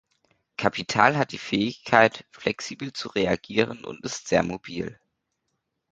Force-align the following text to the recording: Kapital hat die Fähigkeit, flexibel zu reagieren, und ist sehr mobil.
Kapital 0.57 1.15
hat 1.15 1.31
die 1.31 1.37
Fähigkeit, 1.37 2.25
flexibel 2.31 2.91
zu 2.91 3.09
reagieren, 3.09 3.85
und 3.85 4.03
ist 4.03 4.27
sehr 4.27 4.41
mobil. 4.41 4.99